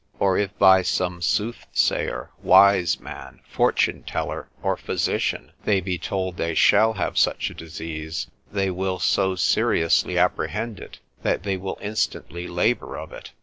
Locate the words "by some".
0.57-1.21